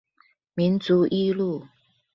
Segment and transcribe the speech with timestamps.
[0.55, 1.67] 民族一路